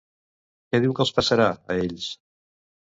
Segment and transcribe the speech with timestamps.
[0.71, 2.11] Què diu que els passarà, a ells?